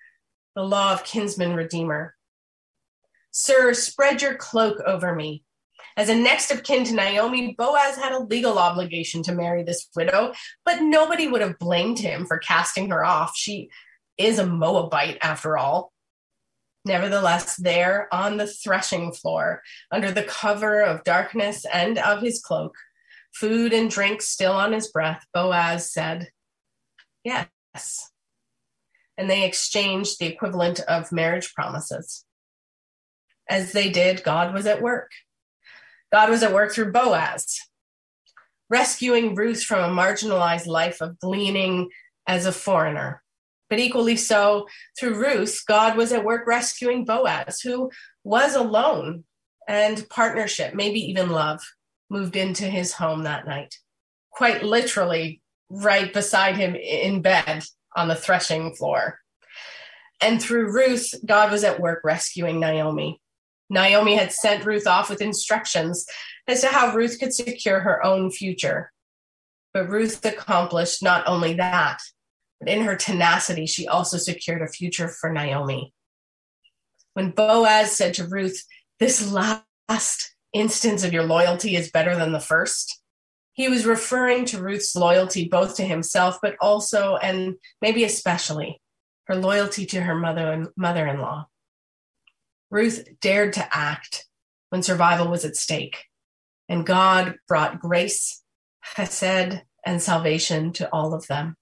the 0.56 0.64
law 0.64 0.94
of 0.94 1.04
kinsman 1.04 1.56
redeemer. 1.56 2.16
Sir, 3.32 3.74
spread 3.74 4.22
your 4.22 4.36
cloak 4.36 4.80
over 4.86 5.16
me. 5.16 5.44
As 5.96 6.10
a 6.10 6.16
next 6.16 6.52
of 6.52 6.64
kin 6.64 6.84
to 6.86 6.94
Naomi, 6.94 7.56
Boaz 7.58 7.98
had 7.98 8.14
a 8.14 8.24
legal 8.24 8.58
obligation 8.58 9.22
to 9.24 9.34
marry 9.34 9.64
this 9.64 9.88
widow, 9.96 10.34
but 10.66 10.82
nobody 10.82 11.28
would 11.28 11.42
have 11.42 11.60
blamed 11.60 12.00
him 12.00 12.26
for 12.26 12.38
casting 12.38 12.90
her 12.90 13.04
off. 13.04 13.34
She 13.36 13.70
is 14.18 14.40
a 14.40 14.46
Moabite, 14.46 15.18
after 15.22 15.58
all. 15.58 15.92
Nevertheless, 16.86 17.56
there 17.56 18.08
on 18.12 18.38
the 18.38 18.48
threshing 18.48 19.14
floor, 19.14 19.62
under 19.92 20.12
the 20.12 20.24
cover 20.24 20.82
of 20.82 21.04
darkness 21.04 21.66
and 21.72 21.98
of 21.98 22.22
his 22.22 22.42
cloak, 22.42 22.76
food 23.34 23.72
and 23.72 23.90
drink 23.90 24.22
still 24.22 24.54
on 24.54 24.74
his 24.74 24.92
breath, 24.92 25.26
Boaz 25.34 25.92
said, 25.92 26.30
Yes. 27.24 28.13
And 29.24 29.32
they 29.32 29.46
exchanged 29.46 30.20
the 30.20 30.26
equivalent 30.26 30.82
of 30.82 31.14
marriage 31.14 31.54
promises 31.54 32.26
as 33.50 33.72
they 33.72 33.90
did, 33.90 34.22
God 34.22 34.54
was 34.54 34.66
at 34.66 34.82
work. 34.82 35.12
God 36.12 36.30
was 36.30 36.44
at 36.44 36.52
work 36.52 36.74
through 36.74 36.92
Boaz, 36.92 37.58
rescuing 38.70 39.34
Ruth 39.34 39.64
from 39.64 39.80
a 39.80 40.02
marginalized 40.02 40.68
life 40.68 41.00
of 41.00 41.18
gleaning 41.20 41.90
as 42.28 42.46
a 42.46 42.52
foreigner. 42.52 43.24
But 43.70 43.80
equally 43.80 44.18
so, 44.18 44.68
through 45.00 45.16
Ruth, 45.16 45.64
God 45.66 45.96
was 45.96 46.12
at 46.12 46.26
work 46.26 46.46
rescuing 46.46 47.06
Boaz, 47.06 47.62
who 47.62 47.92
was 48.26 48.56
alone 48.56 49.24
and 49.70 50.06
partnership, 50.10 50.74
maybe 50.74 51.00
even 51.00 51.30
love, 51.30 51.62
moved 52.10 52.36
into 52.36 52.66
his 52.66 52.92
home 52.92 53.24
that 53.24 53.48
night. 53.48 53.76
Quite 54.32 54.64
literally, 54.64 55.42
right 55.70 56.14
beside 56.14 56.58
him 56.58 56.76
in 56.76 57.22
bed 57.22 57.64
on 57.96 58.08
the 58.08 58.16
threshing 58.16 58.76
floor. 58.76 59.20
And 60.22 60.42
through 60.42 60.74
Ruth, 60.74 61.14
God 61.26 61.52
was 61.52 61.64
at 61.64 61.80
work 61.80 62.02
rescuing 62.04 62.60
Naomi, 62.60 63.20
Naomi 63.74 64.16
had 64.16 64.32
sent 64.32 64.66
Ruth 64.66 64.86
off 64.86 65.10
with 65.10 65.22
instructions 65.22 66.06
as 66.48 66.62
to 66.62 66.68
how 66.68 66.94
Ruth 66.94 67.20
could 67.20 67.34
secure 67.34 67.80
her 67.80 68.06
own 68.06 68.30
future. 68.30 68.92
But 69.74 69.90
Ruth 69.90 70.24
accomplished 70.24 71.02
not 71.02 71.28
only 71.28 71.56
that, 71.56 72.00
but 72.60 72.70
in 72.70 72.84
her 72.84 72.96
tenacity, 72.96 73.66
she 73.66 73.88
also 73.88 74.18
secured 74.18 74.62
a 74.62 74.68
future 74.68 75.08
for 75.08 75.32
Naomi. 75.32 75.92
When 77.14 77.32
Boaz 77.32 77.92
said 77.92 78.14
to 78.16 78.28
Ruth, 78.28 78.64
This 79.00 79.32
last 79.32 80.36
instance 80.54 81.04
of 81.04 81.14
your 81.14 81.24
loyalty 81.24 81.76
is 81.76 81.90
better 81.90 82.16
than 82.16 82.32
the 82.32 82.40
first. 82.40 83.02
He 83.54 83.70
was 83.70 83.86
referring 83.86 84.46
to 84.46 84.62
Ruth's 84.62 84.96
loyalty 84.96 85.48
both 85.48 85.76
to 85.78 85.84
himself, 85.84 86.40
but 86.42 86.56
also, 86.60 87.18
and 87.18 87.56
maybe 87.82 88.04
especially, 88.04 88.82
her 89.26 89.36
loyalty 89.36 89.86
to 89.88 90.02
her 90.02 90.16
mother 90.16 90.52
and 90.52 90.68
mother-in-law. 90.76 91.46
Ruth 92.72 93.08
dared 93.22 93.54
to 93.54 93.68
act 93.72 94.26
when 94.70 94.82
survival 94.82 95.28
was 95.28 95.46
at 95.46 95.56
stake, 95.56 96.06
and 96.68 96.86
God 96.86 97.36
brought 97.48 97.80
grace, 97.80 98.42
chesed, 98.96 99.62
and 99.86 100.02
salvation 100.02 100.74
to 100.74 100.92
all 100.92 101.14
of 101.14 101.28
them. 101.28 101.56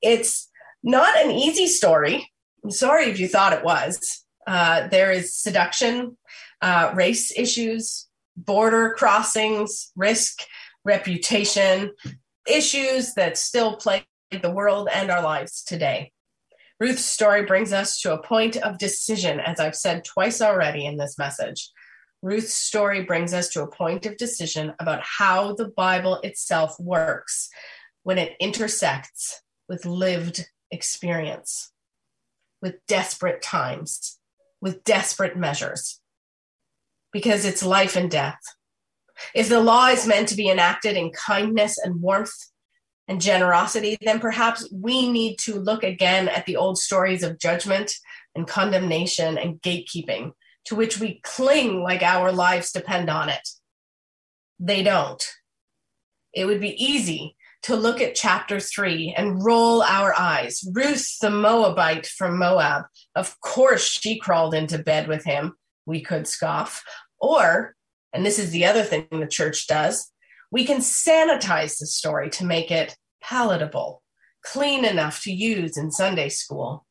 It's 0.00 0.48
not 0.82 1.18
an 1.18 1.30
easy 1.30 1.66
story. 1.66 2.32
I'm 2.64 2.70
sorry 2.70 3.10
if 3.10 3.20
you 3.20 3.28
thought 3.28 3.52
it 3.52 3.64
was. 3.64 4.24
Uh, 4.46 4.88
there 4.88 5.12
is 5.12 5.34
seduction, 5.34 6.16
uh, 6.62 6.92
race 6.94 7.30
issues, 7.36 8.07
border 8.44 8.94
crossings, 8.96 9.90
risk, 9.96 10.42
reputation, 10.84 11.92
issues 12.48 13.14
that 13.14 13.36
still 13.36 13.76
plague 13.76 14.06
the 14.42 14.50
world 14.50 14.88
and 14.92 15.10
our 15.10 15.22
lives 15.22 15.62
today. 15.64 16.12
Ruth's 16.80 17.04
story 17.04 17.44
brings 17.44 17.72
us 17.72 18.00
to 18.02 18.14
a 18.14 18.22
point 18.22 18.56
of 18.56 18.78
decision, 18.78 19.40
as 19.40 19.58
I've 19.58 19.74
said 19.74 20.04
twice 20.04 20.40
already 20.40 20.86
in 20.86 20.96
this 20.96 21.18
message. 21.18 21.70
Ruth's 22.22 22.54
story 22.54 23.02
brings 23.02 23.34
us 23.34 23.48
to 23.50 23.62
a 23.62 23.70
point 23.70 24.06
of 24.06 24.16
decision 24.16 24.74
about 24.78 25.00
how 25.02 25.54
the 25.54 25.68
Bible 25.68 26.20
itself 26.22 26.78
works 26.78 27.48
when 28.02 28.18
it 28.18 28.36
intersects 28.40 29.42
with 29.68 29.84
lived 29.84 30.48
experience, 30.70 31.72
with 32.62 32.76
desperate 32.86 33.42
times, 33.42 34.18
with 34.60 34.84
desperate 34.84 35.36
measures, 35.36 36.00
because 37.12 37.44
it's 37.44 37.62
life 37.62 37.96
and 37.96 38.10
death. 38.10 38.38
If 39.34 39.48
the 39.48 39.60
law 39.60 39.88
is 39.88 40.06
meant 40.06 40.28
to 40.28 40.36
be 40.36 40.48
enacted 40.48 40.96
in 40.96 41.10
kindness 41.10 41.78
and 41.78 42.00
warmth 42.00 42.32
and 43.08 43.20
generosity, 43.20 43.96
then 44.00 44.20
perhaps 44.20 44.68
we 44.72 45.10
need 45.10 45.38
to 45.40 45.58
look 45.58 45.82
again 45.82 46.28
at 46.28 46.46
the 46.46 46.56
old 46.56 46.78
stories 46.78 47.22
of 47.22 47.38
judgment 47.38 47.92
and 48.34 48.46
condemnation 48.46 49.38
and 49.38 49.60
gatekeeping 49.60 50.32
to 50.66 50.74
which 50.74 51.00
we 51.00 51.20
cling 51.24 51.82
like 51.82 52.02
our 52.02 52.30
lives 52.30 52.72
depend 52.72 53.08
on 53.08 53.30
it. 53.30 53.48
They 54.60 54.82
don't. 54.82 55.24
It 56.34 56.44
would 56.44 56.60
be 56.60 56.82
easy 56.82 57.36
to 57.62 57.74
look 57.74 58.00
at 58.00 58.14
chapter 58.14 58.60
three 58.60 59.14
and 59.16 59.42
roll 59.42 59.82
our 59.82 60.14
eyes. 60.14 60.62
Ruth, 60.72 61.18
the 61.20 61.30
Moabite 61.30 62.06
from 62.06 62.38
Moab, 62.38 62.84
of 63.14 63.40
course 63.40 63.88
she 63.88 64.18
crawled 64.18 64.54
into 64.54 64.78
bed 64.78 65.08
with 65.08 65.24
him. 65.24 65.54
We 65.88 66.02
could 66.02 66.28
scoff. 66.28 66.84
Or, 67.18 67.74
and 68.12 68.24
this 68.24 68.38
is 68.38 68.50
the 68.50 68.66
other 68.66 68.82
thing 68.82 69.06
the 69.10 69.26
church 69.26 69.66
does, 69.66 70.12
we 70.52 70.64
can 70.64 70.78
sanitize 70.78 71.78
the 71.78 71.86
story 71.86 72.30
to 72.30 72.44
make 72.44 72.70
it 72.70 72.96
palatable, 73.22 74.02
clean 74.44 74.84
enough 74.84 75.22
to 75.22 75.32
use 75.32 75.76
in 75.76 75.90
Sunday 75.90 76.28
school. 76.28 76.86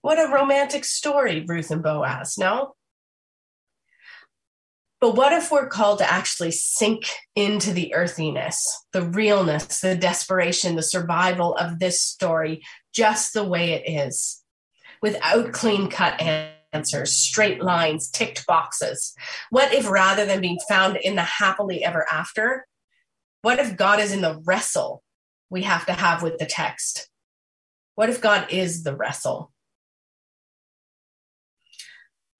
What 0.00 0.18
a 0.18 0.32
romantic 0.32 0.84
story, 0.84 1.44
Ruth 1.46 1.70
and 1.70 1.82
Boaz, 1.82 2.38
no? 2.38 2.74
But 5.00 5.16
what 5.16 5.32
if 5.32 5.50
we're 5.50 5.66
called 5.66 5.98
to 5.98 6.10
actually 6.10 6.52
sink 6.52 7.10
into 7.34 7.72
the 7.72 7.92
earthiness, 7.92 8.84
the 8.92 9.02
realness, 9.02 9.80
the 9.80 9.96
desperation, 9.96 10.76
the 10.76 10.82
survival 10.82 11.56
of 11.56 11.80
this 11.80 12.00
story 12.00 12.62
just 12.94 13.34
the 13.34 13.42
way 13.42 13.72
it 13.72 14.08
is, 14.08 14.42
without 15.02 15.52
clean 15.52 15.90
cut 15.90 16.20
answers, 16.20 16.61
straight 17.04 17.62
lines, 17.62 18.10
ticked 18.10 18.46
boxes? 18.46 19.14
What 19.50 19.72
if 19.72 19.88
rather 19.88 20.24
than 20.24 20.40
being 20.40 20.58
found 20.68 20.96
in 20.96 21.16
the 21.16 21.22
happily 21.22 21.84
ever 21.84 22.06
after, 22.10 22.66
what 23.42 23.58
if 23.58 23.76
God 23.76 24.00
is 24.00 24.12
in 24.12 24.20
the 24.20 24.40
wrestle 24.44 25.02
we 25.50 25.62
have 25.62 25.86
to 25.86 25.92
have 25.92 26.22
with 26.22 26.38
the 26.38 26.46
text? 26.46 27.08
What 27.94 28.08
if 28.08 28.20
God 28.20 28.46
is 28.50 28.84
the 28.84 28.96
wrestle? 28.96 29.52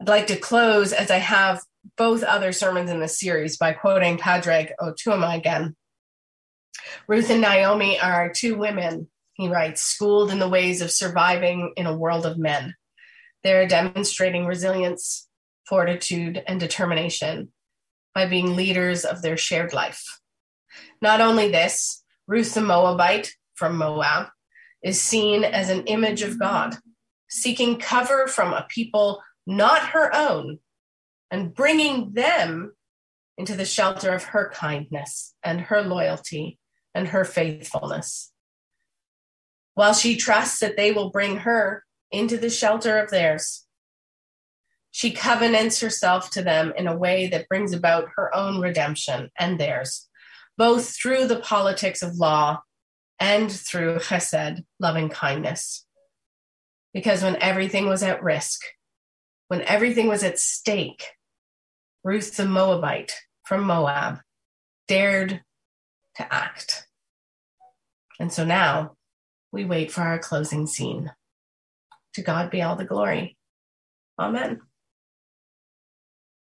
I'd 0.01 0.09
like 0.09 0.27
to 0.29 0.37
close 0.37 0.93
as 0.93 1.11
I 1.11 1.19
have 1.19 1.63
both 1.97 2.23
other 2.23 2.53
sermons 2.53 2.91
in 2.91 3.01
the 3.01 3.09
series 3.09 3.57
by 3.57 3.73
quoting 3.73 4.19
Padraig 4.19 4.73
Ó 4.81 4.95
Tuama 4.95 5.37
again. 5.37 5.77
Ruth 7.07 7.31
and 7.31 7.41
Naomi 7.41 8.01
are 8.01 8.33
two 8.33 8.57
women, 8.57 9.09
he 9.35 9.49
writes, 9.49 9.83
schooled 9.83 10.31
in 10.31 10.39
the 10.39 10.49
ways 10.49 10.81
of 10.81 10.91
surviving 10.91 11.73
in 11.77 11.87
a 11.87 11.97
world 11.97 12.27
of 12.27 12.39
men. 12.39 12.75
They're 13.45 13.67
demonstrating 13.67 14.47
resilience, 14.47 15.29
fortitude, 15.67 16.43
and 16.47 16.61
determination 16.61 17.53
by 18.15 18.27
being 18.27 18.55
leaders 18.55 19.05
of 19.05 19.23
their 19.23 19.37
shared 19.37 19.73
life. 19.73 20.21
Not 21.01 21.21
only 21.21 21.51
this, 21.51 22.03
Ruth 22.27 22.55
the 22.55 22.61
Moabite 22.61 23.33
from 23.55 23.77
Moab 23.77 24.29
is 24.83 25.01
seen 25.01 25.45
as 25.45 25.71
an 25.71 25.87
image 25.87 26.23
of 26.23 26.39
God, 26.39 26.77
seeking 27.29 27.79
cover 27.79 28.27
from 28.27 28.53
a 28.53 28.67
people 28.69 29.23
not 29.47 29.89
her 29.89 30.15
own, 30.15 30.59
and 31.31 31.55
bringing 31.55 32.13
them 32.13 32.73
into 33.37 33.57
the 33.57 33.65
shelter 33.65 34.13
of 34.13 34.25
her 34.25 34.51
kindness 34.55 35.35
and 35.43 35.61
her 35.63 35.83
loyalty 35.83 36.59
and 36.95 37.09
her 37.09 37.25
faithfulness. 37.25 38.31
While 39.75 39.95
she 39.95 40.17
trusts 40.17 40.61
that 40.61 40.77
they 40.77 40.93
will 40.93 41.11
bring 41.11 41.39
her 41.39 41.85
into 42.13 42.37
the 42.37 42.51
shelter 42.51 42.99
of 42.99 43.11
theirs, 43.11 43.67
she 44.91 45.11
covenants 45.11 45.81
herself 45.81 46.31
to 46.31 46.43
them 46.43 46.73
in 46.77 46.87
a 46.87 46.97
way 46.97 47.27
that 47.29 47.49
brings 47.49 47.73
about 47.73 48.11
her 48.17 48.35
own 48.37 48.61
redemption 48.61 49.31
and 49.39 49.59
theirs, 49.59 50.09
both 50.59 50.95
through 50.95 51.27
the 51.27 51.41
politics 51.41 52.03
of 52.03 52.19
law 52.19 52.61
and 53.19 53.51
through 53.51 53.97
chesed, 53.99 54.65
loving 54.79 55.09
kindness. 55.09 55.87
Because 56.93 57.23
when 57.23 57.37
everything 57.37 57.89
was 57.89 58.03
at 58.03 58.23
risk, 58.23 58.61
when 59.49 59.63
everything 59.63 60.09
was 60.09 60.23
at 60.23 60.39
stake, 60.39 61.05
Ruth 62.05 62.37
the 62.37 62.45
Moabite 62.45 63.15
from 63.45 63.65
Moab 63.65 64.21
dared 64.89 65.43
to 66.17 66.35
act. 66.35 66.87
And 68.21 68.33
so 68.33 68.45
now 68.45 68.97
we 69.53 69.65
wait 69.65 69.91
for 69.91 70.03
our 70.03 70.19
closing 70.19 70.67
scene. 70.67 71.13
To 72.15 72.23
God 72.23 72.51
be 72.51 72.63
all 72.63 72.77
the 72.77 72.85
glory. 72.85 73.37
Amen. 74.19 74.61